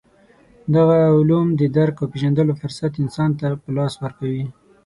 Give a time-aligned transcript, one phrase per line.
[0.75, 4.45] دغه علوم د درک او پېژندلو فرصت انسان ته په لاس ورکوي.